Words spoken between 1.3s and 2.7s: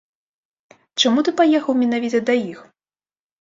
паехаў менавіта да іх?